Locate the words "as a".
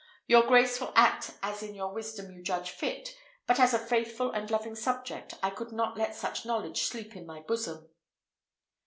3.59-3.77